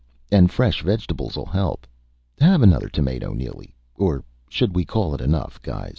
[0.31, 1.85] And fresh vegetables'll help....
[2.39, 3.75] Have another tomato, Neely.
[3.93, 5.89] Or should we call it enough, guys?"